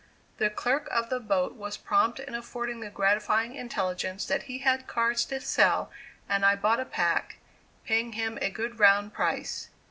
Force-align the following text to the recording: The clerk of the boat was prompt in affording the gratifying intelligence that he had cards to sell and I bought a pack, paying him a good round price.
The 0.39 0.49
clerk 0.49 0.87
of 0.89 1.11
the 1.11 1.19
boat 1.19 1.53
was 1.53 1.77
prompt 1.77 2.19
in 2.19 2.33
affording 2.33 2.79
the 2.79 2.89
gratifying 2.89 3.53
intelligence 3.53 4.25
that 4.25 4.41
he 4.49 4.57
had 4.57 4.87
cards 4.87 5.25
to 5.25 5.39
sell 5.39 5.91
and 6.27 6.43
I 6.43 6.55
bought 6.55 6.79
a 6.79 6.85
pack, 6.85 7.37
paying 7.85 8.13
him 8.13 8.39
a 8.41 8.49
good 8.49 8.79
round 8.79 9.13
price. 9.13 9.69